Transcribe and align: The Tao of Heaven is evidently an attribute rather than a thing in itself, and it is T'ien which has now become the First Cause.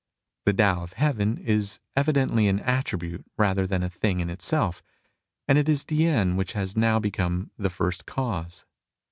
The 0.45 0.53
Tao 0.53 0.81
of 0.81 0.93
Heaven 0.93 1.37
is 1.37 1.79
evidently 1.95 2.47
an 2.47 2.59
attribute 2.61 3.23
rather 3.37 3.67
than 3.67 3.83
a 3.83 3.89
thing 3.91 4.19
in 4.19 4.31
itself, 4.31 4.81
and 5.47 5.59
it 5.59 5.69
is 5.69 5.85
T'ien 5.85 6.35
which 6.35 6.53
has 6.53 6.75
now 6.75 6.97
become 6.97 7.51
the 7.55 7.69
First 7.69 8.07
Cause. 8.07 8.65